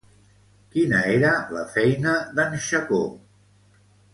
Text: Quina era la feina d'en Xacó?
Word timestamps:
Quina 0.75 1.01
era 1.17 1.33
la 1.57 1.65
feina 1.75 2.15
d'en 2.39 2.59
Xacó? 2.71 3.03